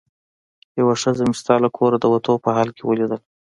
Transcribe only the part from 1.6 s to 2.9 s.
له کوره د وتو په حال کې